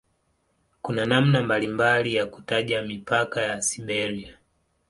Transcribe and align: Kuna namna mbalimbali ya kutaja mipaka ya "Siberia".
Kuna 0.81 1.05
namna 1.05 1.43
mbalimbali 1.43 2.15
ya 2.15 2.25
kutaja 2.25 2.81
mipaka 2.81 3.41
ya 3.41 3.61
"Siberia". 3.61 4.37